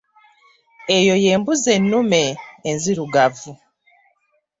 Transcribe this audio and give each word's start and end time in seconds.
Eyo 0.97 1.15
ye 1.23 1.31
mbuzi 1.39 1.69
ennume 1.77 2.23
enzirugavu. 2.69 3.51